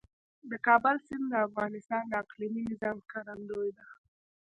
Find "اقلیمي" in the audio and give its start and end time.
2.23-2.61